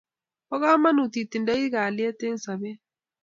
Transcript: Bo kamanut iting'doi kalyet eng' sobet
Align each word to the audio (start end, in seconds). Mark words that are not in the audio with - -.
Bo 0.47 0.55
kamanut 0.61 1.13
iting'doi 1.21 1.65
kalyet 1.73 2.19
eng' 2.27 2.41
sobet 2.43 2.79